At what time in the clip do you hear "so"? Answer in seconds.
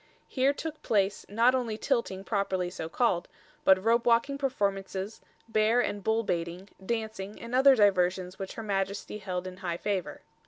2.71-2.89